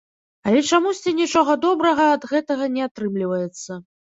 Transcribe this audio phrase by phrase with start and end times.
[0.47, 3.71] Але чамусьці нічога добрага ад гэтага не атрымліваецца.